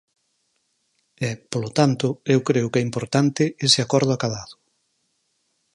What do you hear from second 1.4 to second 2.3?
polo tanto,